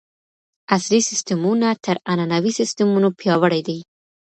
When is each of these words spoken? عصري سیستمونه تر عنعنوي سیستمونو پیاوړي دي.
عصري 0.75 0.99
سیستمونه 1.09 1.67
تر 1.85 1.95
عنعنوي 2.11 2.51
سیستمونو 2.59 3.07
پیاوړي 3.19 3.61
دي. 3.67 3.79